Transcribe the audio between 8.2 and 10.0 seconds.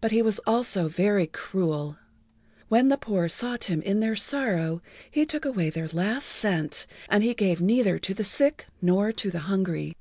sick nor to the hungry.